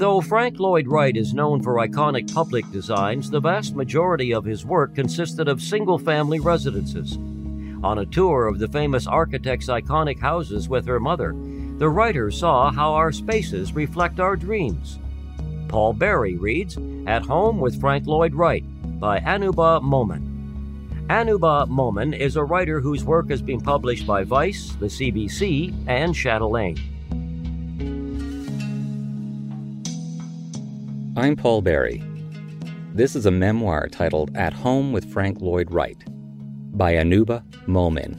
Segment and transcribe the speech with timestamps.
[0.00, 4.64] Though Frank Lloyd Wright is known for iconic public designs, the vast majority of his
[4.64, 7.18] work consisted of single family residences.
[7.84, 11.34] On a tour of the famous architect's iconic houses with her mother,
[11.76, 14.98] the writer saw how our spaces reflect our dreams.
[15.68, 18.64] Paul Berry reads At Home with Frank Lloyd Wright
[18.98, 21.04] by Anuba Momin.
[21.10, 26.14] Anuba Momin is a writer whose work has been published by Vice, the CBC, and
[26.14, 26.89] Chatelaine.
[31.16, 32.04] I'm Paul Barry.
[32.94, 38.16] This is a memoir titled At Home with Frank Lloyd Wright by Anuba Momin.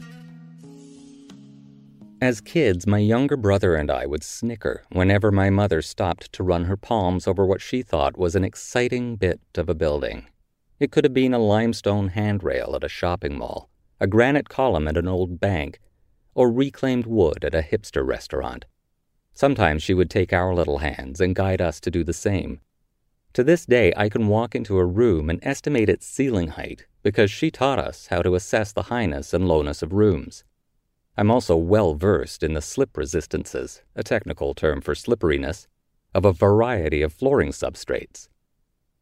[2.19, 6.65] As kids, my younger brother and I would snicker whenever my mother stopped to run
[6.65, 10.27] her palms over what she thought was an exciting bit of a building.
[10.77, 13.69] It could have been a limestone handrail at a shopping mall,
[14.01, 15.79] a granite column at an old bank,
[16.35, 18.65] or reclaimed wood at a hipster restaurant.
[19.33, 22.59] Sometimes she would take our little hands and guide us to do the same.
[23.33, 27.31] To this day, I can walk into a room and estimate its ceiling height because
[27.31, 30.43] she taught us how to assess the highness and lowness of rooms.
[31.17, 35.67] I'm also well versed in the slip resistances, a technical term for slipperiness,
[36.13, 38.27] of a variety of flooring substrates.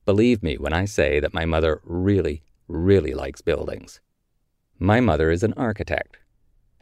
[0.05, 3.99] Believe me when I say that my mother really, really likes buildings.
[4.77, 6.17] My mother is an architect.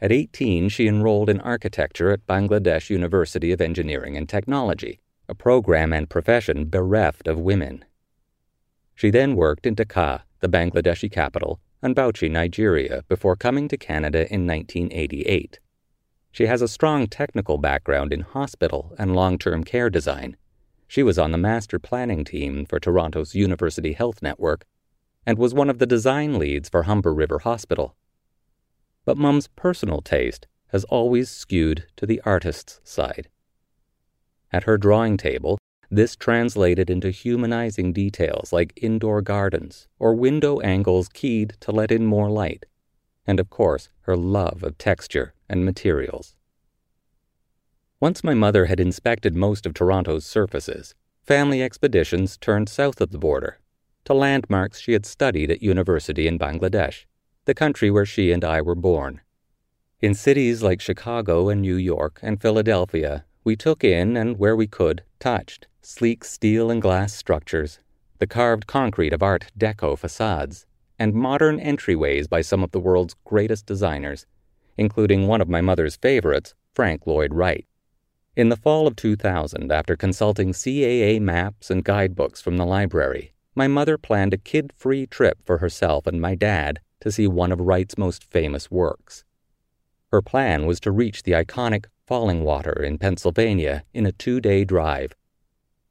[0.00, 5.92] At 18, she enrolled in architecture at Bangladesh University of Engineering and Technology, a program
[5.92, 7.84] and profession bereft of women.
[8.94, 14.32] She then worked in Dhaka, the Bangladeshi capital, and Bauchi, Nigeria, before coming to Canada
[14.32, 15.60] in 1988.
[16.32, 20.36] She has a strong technical background in hospital and long term care design
[20.88, 24.64] she was on the master planning team for Toronto's University Health Network
[25.26, 27.94] and was one of the design leads for Humber River Hospital.
[29.04, 33.28] But Mum's personal taste has always skewed to the artist's side.
[34.52, 35.58] At her drawing table,
[35.90, 42.04] this translated into humanizing details like indoor gardens or window angles keyed to let in
[42.04, 42.66] more light,
[43.26, 46.34] and of course, her love of texture and materials.
[48.00, 53.18] Once my mother had inspected most of Toronto's surfaces, family expeditions turned south of the
[53.18, 53.58] border
[54.04, 57.04] to landmarks she had studied at university in Bangladesh,
[57.44, 59.20] the country where she and I were born.
[60.00, 64.66] In cities like Chicago and New York and Philadelphia, we took in and where we
[64.66, 67.78] could, touched sleek steel and glass structures,
[68.18, 70.66] the carved concrete of Art Deco facades,
[70.98, 74.26] and modern entryways by some of the world's greatest designers,
[74.76, 77.64] including one of my mother's favorites, Frank Lloyd Wright.
[78.36, 83.66] In the fall of 2000, after consulting CAA maps and guidebooks from the library, my
[83.66, 87.60] mother planned a kid free trip for herself and my dad to see one of
[87.60, 89.24] Wright's most famous works.
[90.12, 95.14] Her plan was to reach the iconic Fallingwater in Pennsylvania in a two day drive.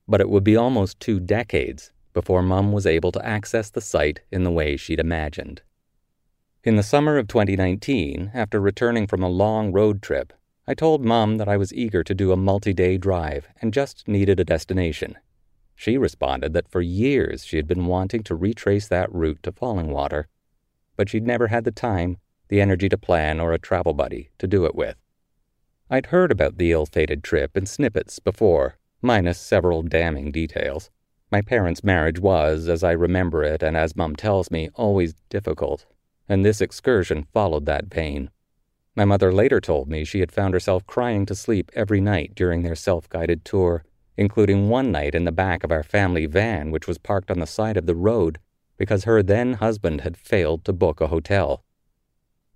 [0.07, 4.21] But it would be almost two decades before Mum was able to access the site
[4.31, 5.61] in the way she'd imagined.
[6.63, 10.33] In the summer of 2019, after returning from a long road trip,
[10.67, 14.07] I told Mom that I was eager to do a multi day drive and just
[14.07, 15.17] needed a destination.
[15.75, 20.25] She responded that for years she had been wanting to retrace that route to Fallingwater,
[20.95, 22.17] but she'd never had the time,
[22.47, 24.97] the energy to plan, or a travel buddy to do it with.
[25.89, 30.89] I'd heard about the ill fated trip in snippets before, minus several damning details.
[31.31, 35.85] My parents' marriage was, as I remember it and as Mum tells me, always difficult,
[36.27, 38.29] and this excursion followed that vein.
[38.95, 42.63] My mother later told me she had found herself crying to sleep every night during
[42.63, 43.85] their self guided tour,
[44.17, 47.47] including one night in the back of our family van, which was parked on the
[47.47, 48.39] side of the road
[48.77, 51.63] because her then husband had failed to book a hotel.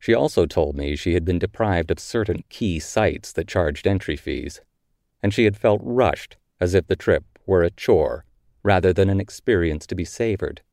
[0.01, 4.15] She also told me she had been deprived of certain key sites that charged entry
[4.15, 4.59] fees,
[5.21, 8.25] and she had felt rushed as if the trip were a chore
[8.63, 10.63] rather than an experience to be savored.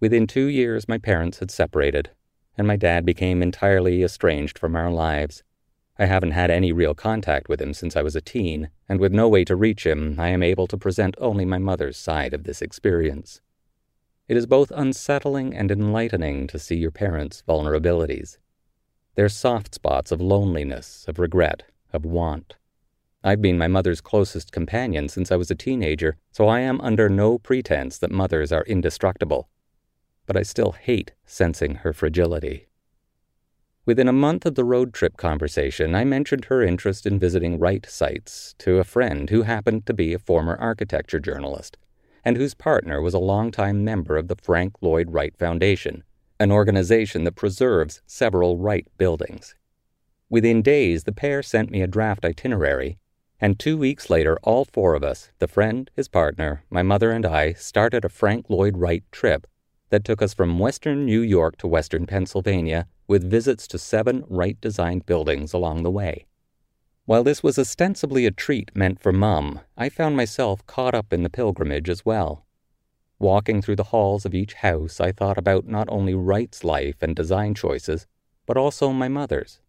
[0.00, 2.10] Within two years, my parents had separated,
[2.58, 5.42] and my dad became entirely estranged from our lives.
[5.98, 9.14] I haven't had any real contact with him since I was a teen, and with
[9.14, 12.44] no way to reach him, I am able to present only my mother's side of
[12.44, 13.40] this experience.
[14.28, 18.38] It is both unsettling and enlightening to see your parents' vulnerabilities.
[19.14, 21.62] Their soft spots of loneliness, of regret,
[21.92, 22.56] of want.
[23.22, 27.08] I've been my mother's closest companion since I was a teenager, so I am under
[27.08, 29.48] no pretense that mothers are indestructible.
[30.26, 32.66] but I still hate sensing her fragility.
[33.84, 37.86] Within a month of the road trip conversation, I mentioned her interest in visiting Wright
[37.88, 41.76] sites to a friend who happened to be a former architecture journalist
[42.26, 46.02] and whose partner was a longtime member of the Frank Lloyd Wright Foundation,
[46.40, 49.54] an organization that preserves several Wright buildings.
[50.28, 52.98] Within days, the pair sent me a draft itinerary,
[53.40, 57.24] and two weeks later, all four of us the friend, his partner, my mother, and
[57.24, 59.46] I started a Frank Lloyd Wright trip
[59.90, 64.60] that took us from western New York to western Pennsylvania with visits to seven Wright
[64.60, 66.26] designed buildings along the way.
[67.06, 71.22] While this was ostensibly a treat meant for Mum, I found myself caught up in
[71.22, 72.44] the pilgrimage as well.
[73.20, 77.14] Walking through the halls of each house, I thought about not only Wright's life and
[77.14, 78.08] design choices,
[78.44, 79.60] but also my mother's.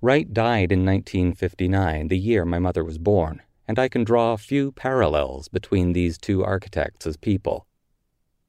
[0.00, 4.38] Wright died in 1959, the year my mother was born, and I can draw a
[4.38, 7.68] few parallels between these two architects as people.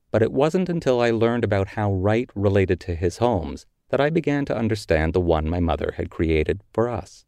[0.09, 4.09] But it wasn't until I learned about how Wright related to his homes that I
[4.09, 7.25] began to understand the one my mother had created for us.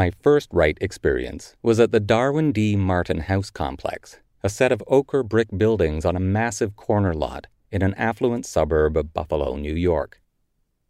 [0.00, 2.74] My first Wright experience was at the Darwin D.
[2.74, 7.82] Martin House Complex, a set of ochre brick buildings on a massive corner lot in
[7.82, 10.22] an affluent suburb of Buffalo, New York.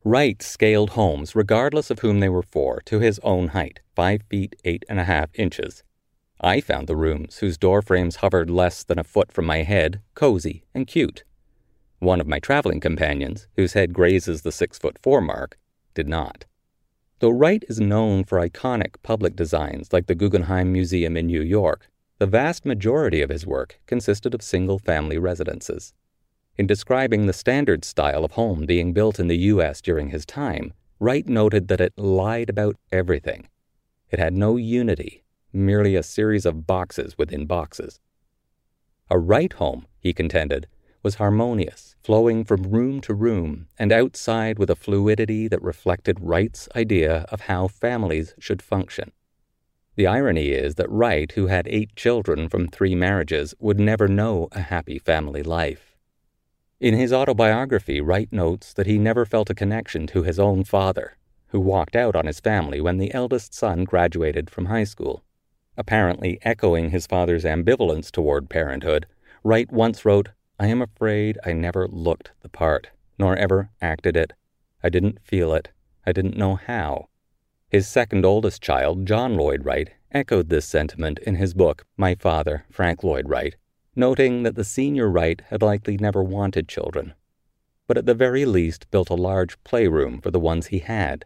[0.05, 4.55] Wright scaled homes, regardless of whom they were for, to his own height, five feet
[4.65, 5.83] eight and a half inches.
[6.41, 10.01] I found the rooms, whose door frames hovered less than a foot from my head,
[10.15, 11.25] cozy and cute.
[11.99, 15.59] One of my traveling companions, whose head grazes the six foot four mark,
[15.95, 16.45] did not.
[17.21, 21.91] Though Wright is known for iconic public designs like the Guggenheim Museum in New York,
[22.19, 25.93] the vast majority of his work consisted of single family residences.
[26.57, 29.83] In describing the standard style of home being built in the U.S.
[29.83, 33.49] during his time, Wright noted that it lied about everything.
[34.11, 35.23] It had no unity,
[35.53, 38.01] merely a series of boxes within boxes.
[39.11, 40.69] A Wright home, he contended,
[41.03, 46.69] was harmonious, flowing from room to room, and outside with a fluidity that reflected Wright's
[46.77, 49.13] idea of how families should function.
[49.97, 54.49] The irony is that Wright, who had eight children from three marriages, would never know
[54.53, 55.97] a happy family life.
[56.81, 61.19] In his autobiography, Wright notes that he never felt a connection to his own father,
[61.49, 65.23] who walked out on his family when the eldest son graduated from high school.
[65.77, 69.07] Apparently echoing his father's ambivalence toward parenthood,
[69.45, 70.31] Wright once wrote,
[70.61, 74.35] I am afraid I never looked the part, nor ever acted it.
[74.83, 75.71] I didn't feel it.
[76.07, 77.09] I didn't know how.
[77.71, 82.67] His second oldest child, John Lloyd Wright, echoed this sentiment in his book, My Father,
[82.71, 83.57] Frank Lloyd Wright,
[83.97, 87.15] noting that the senior Wright had likely never wanted children,
[87.87, 91.25] but at the very least built a large playroom for the ones he had.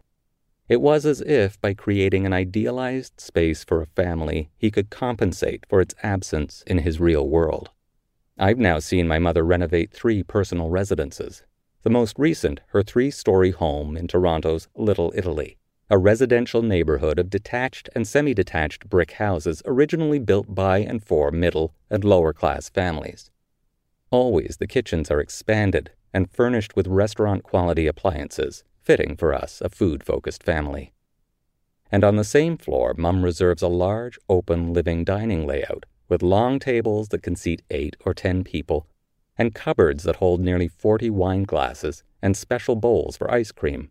[0.69, 5.65] It was as if, by creating an idealized space for a family, he could compensate
[5.67, 7.71] for its absence in his real world.
[8.37, 11.43] I've now seen my mother renovate three personal residences.
[11.83, 15.57] The most recent, her three story home in Toronto's Little Italy,
[15.89, 21.31] a residential neighborhood of detached and semi detached brick houses originally built by and for
[21.31, 23.31] middle and lower class families.
[24.11, 29.69] Always the kitchens are expanded and furnished with restaurant quality appliances, fitting for us, a
[29.69, 30.91] food focused family.
[31.89, 36.59] And on the same floor, Mum reserves a large, open living dining layout with long
[36.59, 38.87] tables that can seat eight or ten people,
[39.37, 43.89] and cupboards that hold nearly 40 wine glasses and special bowls for ice cream.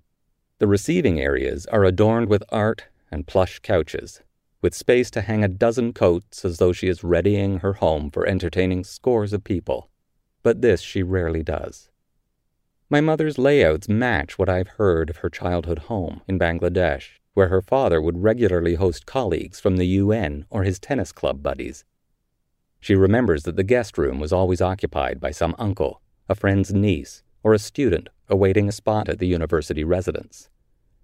[0.59, 4.23] The receiving areas are adorned with art and plush couches,
[4.62, 8.26] with space to hang a dozen coats as though she is readying her home for
[8.26, 9.90] entertaining scores of people.
[10.42, 11.90] But this she rarely does.
[12.88, 17.62] My mother's layouts match what I've heard of her childhood home in Bangladesh, where her
[17.62, 21.85] father would regularly host colleagues from the UN or his tennis club buddies
[22.85, 27.23] she remembers that the guest room was always occupied by some uncle, a friend's niece,
[27.43, 30.50] or a student awaiting a spot at the university residence.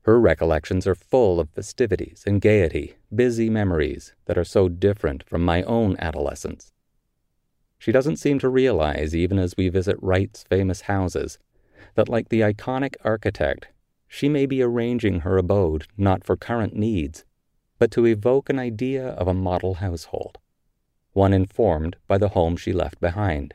[0.03, 5.43] Her recollections are full of festivities and gaiety, busy memories that are so different from
[5.43, 6.71] my own adolescence.
[7.79, 11.39] She doesn't seem to realize, even as we visit Wright's famous houses,
[11.95, 13.69] that like the iconic architect,
[14.07, 17.25] she may be arranging her abode not for current needs,
[17.79, 20.37] but to evoke an idea of a model household
[21.13, 23.55] one informed by the home she left behind.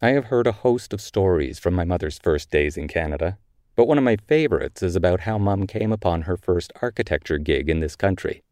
[0.00, 3.38] I have heard a host of stories from my mother's first days in Canada,
[3.76, 7.70] but one of my favorites is about how Mum came upon her first architecture gig
[7.70, 8.42] in this country.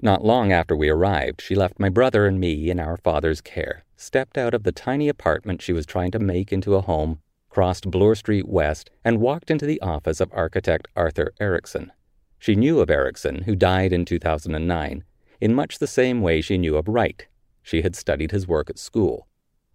[0.00, 3.84] Not long after we arrived, she left my brother and me in our father's care,
[3.96, 7.90] stepped out of the tiny apartment she was trying to make into a home, crossed
[7.90, 11.90] Bloor Street West, and walked into the office of architect Arthur Erickson.
[12.38, 15.02] She knew of Erickson, who died in 2009,
[15.40, 17.26] in much the same way she knew of Wright.
[17.62, 19.28] She had studied his work at school.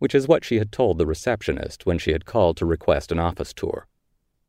[0.04, 3.20] which is what she had told the receptionist when she had called to request an
[3.20, 3.88] office tour.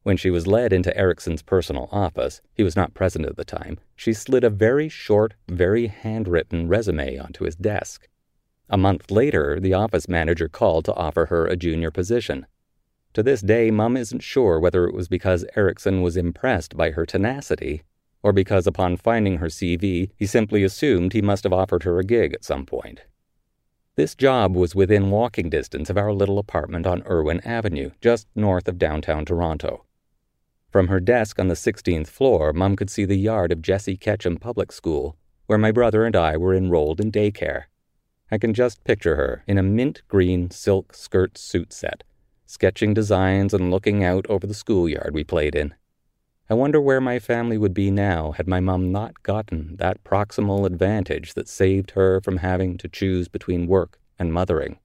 [0.02, 3.78] When she was led into Erickson's personal office, he was not present at the time,
[3.94, 8.08] she slid a very short, very handwritten resume onto his desk.
[8.68, 12.46] A month later, the office manager called to offer her a junior position.
[13.12, 17.06] To this day, Mum isn't sure whether it was because Erickson was impressed by her
[17.06, 17.84] tenacity
[18.24, 22.04] or because upon finding her CV, he simply assumed he must have offered her a
[22.04, 23.02] gig at some point.
[23.96, 28.66] This job was within walking distance of our little apartment on Irwin Avenue, just north
[28.66, 29.84] of downtown Toronto.
[30.72, 34.38] From her desk on the 16th floor, Mum could see the yard of Jesse Ketchum
[34.38, 37.64] Public School, where my brother and I were enrolled in daycare.
[38.32, 42.04] I can just picture her in a mint green silk skirt suit set,
[42.46, 45.74] sketching designs and looking out over the schoolyard we played in.
[46.50, 50.66] I wonder where my family would be now had my mum not gotten that proximal
[50.66, 54.78] advantage that saved her from having to choose between work and mothering.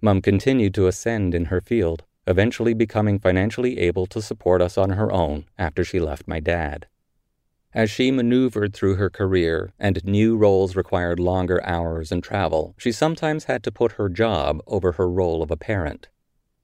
[0.00, 4.90] Mum continued to ascend in her field, eventually becoming financially able to support us on
[4.90, 6.88] her own after she left my dad.
[7.72, 12.90] As she maneuvered through her career and new roles required longer hours and travel, she
[12.90, 16.08] sometimes had to put her job over her role of a parent.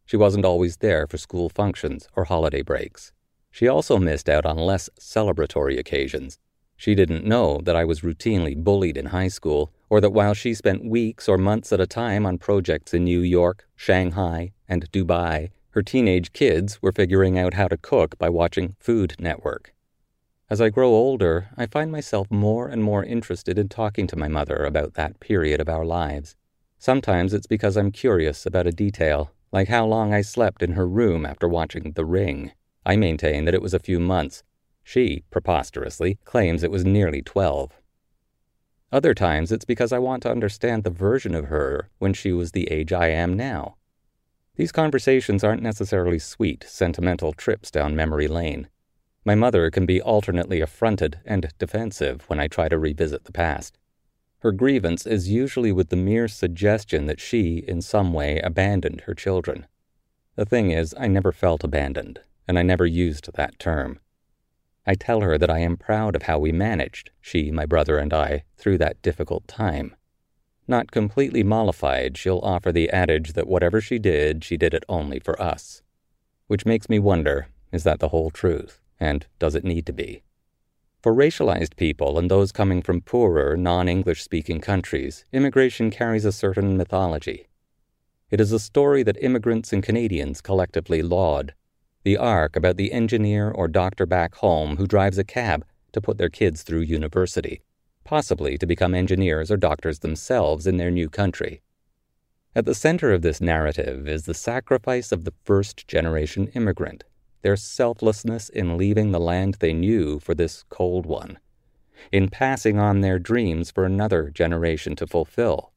[0.04, 3.12] She wasn't always there for school functions or holiday breaks.
[3.56, 6.38] She also missed out on less celebratory occasions.
[6.76, 10.52] She didn't know that I was routinely bullied in high school, or that while she
[10.52, 15.52] spent weeks or months at a time on projects in New York, Shanghai, and Dubai,
[15.70, 19.72] her teenage kids were figuring out how to cook by watching Food Network.
[20.50, 24.28] As I grow older, I find myself more and more interested in talking to my
[24.28, 26.36] mother about that period of our lives.
[26.78, 30.86] Sometimes it's because I'm curious about a detail, like how long I slept in her
[30.86, 32.52] room after watching The Ring.
[32.86, 34.44] I maintain that it was a few months.
[34.84, 37.72] She, preposterously, claims it was nearly 12.
[38.92, 42.52] Other times it's because I want to understand the version of her when she was
[42.52, 43.74] the age I am now.
[44.54, 48.68] These conversations aren't necessarily sweet, sentimental trips down memory lane.
[49.24, 53.76] My mother can be alternately affronted and defensive when I try to revisit the past.
[54.38, 59.14] Her grievance is usually with the mere suggestion that she, in some way, abandoned her
[59.14, 59.66] children.
[60.36, 64.00] The thing is, I never felt abandoned, and I never used that term.
[64.86, 68.14] I tell her that I am proud of how we managed, she, my brother, and
[68.14, 69.96] I, through that difficult time.
[70.68, 75.18] Not completely mollified, she'll offer the adage that whatever she did, she did it only
[75.18, 75.82] for us.
[76.46, 78.80] Which makes me wonder is that the whole truth?
[78.98, 80.22] And does it need to be?
[81.02, 86.32] For racialized people and those coming from poorer, non English speaking countries, immigration carries a
[86.32, 87.48] certain mythology.
[88.30, 91.54] It is a story that immigrants and Canadians collectively laud.
[92.06, 96.18] The arc about the engineer or doctor back home who drives a cab to put
[96.18, 97.62] their kids through university,
[98.04, 101.62] possibly to become engineers or doctors themselves in their new country.
[102.54, 107.02] At the center of this narrative is the sacrifice of the first generation immigrant
[107.42, 111.40] their selflessness in leaving the land they knew for this cold one,
[112.12, 115.72] in passing on their dreams for another generation to fulfill.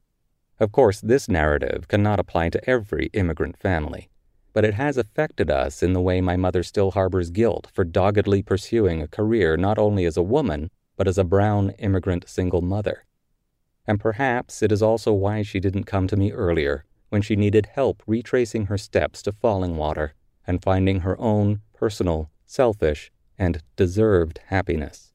[0.59, 4.11] Of course, this narrative cannot apply to every immigrant family,
[4.53, 8.41] but it has affected us in the way my mother still harbors guilt for doggedly
[8.41, 13.05] pursuing a career not only as a woman, but as a brown immigrant single mother.
[13.87, 17.69] And perhaps it is also why she didn't come to me earlier when she needed
[17.73, 20.11] help retracing her steps to Fallingwater
[20.45, 25.13] and finding her own personal, selfish, and deserved happiness.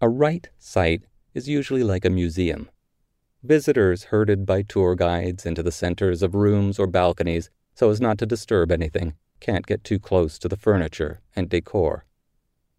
[0.00, 1.02] A Wright site
[1.34, 2.68] is usually like a museum.
[3.42, 8.18] Visitors herded by tour guides into the centers of rooms or balconies so as not
[8.18, 12.04] to disturb anything can't get too close to the furniture and decor.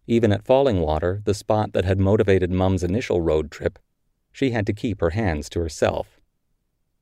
[0.08, 3.80] Even at Fallingwater, the spot that had motivated Mum's initial road trip,
[4.34, 6.20] she had to keep her hands to herself.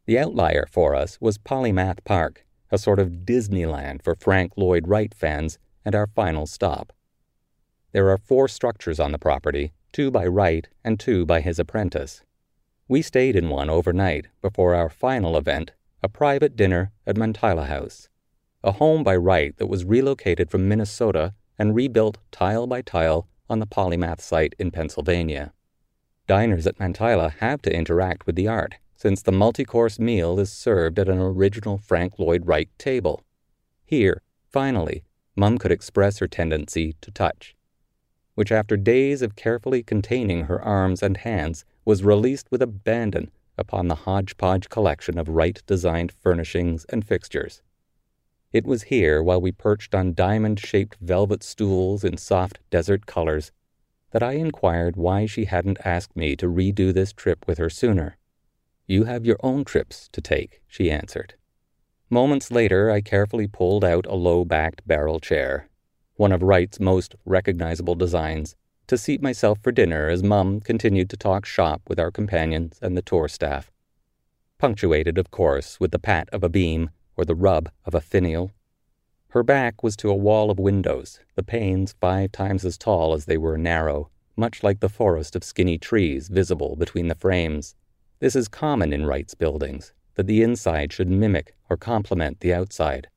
[0.05, 5.11] The outlier for us was Polymath Park, a sort of Disneyland for Frank Lloyd Wright
[5.11, 6.93] fans, and our final stop.
[7.93, 12.21] There are four structures on the property, two by Wright and two by his apprentice.
[12.87, 15.71] We stayed in one overnight before our final event,
[16.03, 18.07] a private dinner at Mäntylä House,
[18.63, 23.59] a home by Wright that was relocated from Minnesota and rebuilt tile by tile on
[23.59, 25.53] the Polymath site in Pennsylvania.
[26.27, 30.51] Diners at Mäntylä have to interact with the art since the multi course meal is
[30.51, 33.23] served at an original Frank Lloyd Wright table.
[33.85, 35.03] Here, finally,
[35.35, 37.55] Mum could express her tendency to touch,
[38.35, 43.87] which after days of carefully containing her arms and hands was released with abandon upon
[43.87, 47.61] the hodgepodge collection of Wright designed furnishings and fixtures.
[48.53, 53.51] It was here, while we perched on diamond shaped velvet stools in soft desert colors,
[54.11, 58.17] that I inquired why she hadn't asked me to redo this trip with her sooner.
[58.85, 61.35] You have your own trips to take, she answered.
[62.09, 65.67] Moments later, I carefully pulled out a low backed barrel chair,
[66.15, 68.55] one of Wright's most recognizable designs,
[68.87, 72.95] to seat myself for dinner as Mum continued to talk shop with our companions and
[72.95, 73.69] the tour staff.
[74.57, 78.51] Punctuated, of course, with the pat of a beam or the rub of a finial.
[79.29, 83.25] Her back was to a wall of windows, the panes five times as tall as
[83.25, 87.75] they were narrow, much like the forest of skinny trees visible between the frames.
[88.19, 93.09] This is common in Wright's buildings, that the inside should mimic or complement the outside.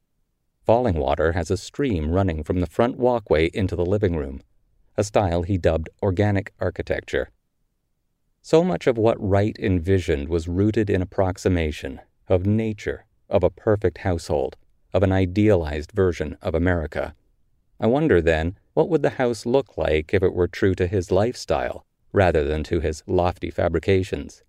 [0.67, 4.43] Fallingwater has a stream running from the front walkway into the living room,
[5.00, 7.30] a style he dubbed organic architecture.
[8.42, 13.99] So much of what Wright envisioned was rooted in approximation of nature, of a perfect
[13.99, 14.57] household,
[14.92, 17.14] of an idealized version of America.
[17.80, 21.11] I wonder then, what would the house look like if it were true to his
[21.11, 24.42] lifestyle rather than to his lofty fabrications?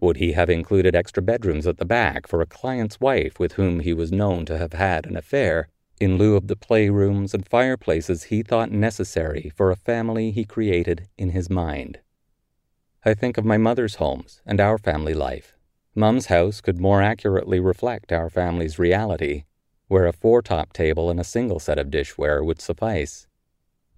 [0.00, 3.80] Would he have included extra bedrooms at the back for a client's wife with whom
[3.80, 5.68] he was known to have had an affair,
[6.00, 11.08] in lieu of the playrooms and fireplaces he thought necessary for a family he created
[11.16, 12.00] in his mind?
[13.04, 15.56] I think of my mother's homes and our family life.
[15.94, 19.44] Mum's house could more accurately reflect our family's reality,
[19.88, 23.26] where a four top table and a single set of dishware would suffice.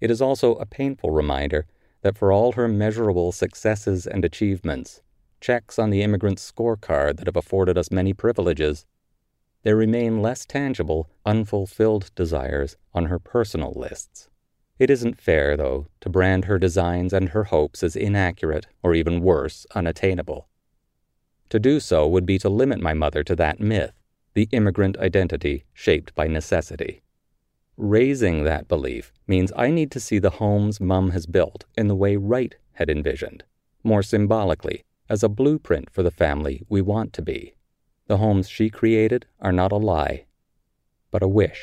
[0.01, 1.67] It is also a painful reminder
[2.03, 5.03] that for all her measurable successes and achievements,
[5.41, 8.87] checks on the immigrant's scorecard that have afforded us many privileges,
[9.63, 14.29] there remain less tangible, unfulfilled desires on her personal lists.
[14.79, 19.21] It isn't fair, though, to brand her designs and her hopes as inaccurate, or even
[19.21, 20.49] worse, unattainable.
[21.51, 23.93] To do so would be to limit my mother to that myth,
[24.33, 27.03] the immigrant identity shaped by necessity.
[27.77, 31.95] Raising that belief means I need to see the homes Mum has built in the
[31.95, 33.45] way Wright had envisioned,
[33.83, 37.55] more symbolically, as a blueprint for the family we want to be.
[38.11, 40.25] The homes she created are not a lie,
[41.13, 41.63] but a wish.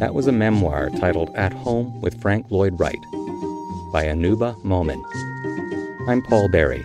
[0.00, 2.98] That was a memoir titled At Home with Frank Lloyd Wright
[3.92, 5.00] by Anuba Momin.
[6.08, 6.84] I'm Paul Berry.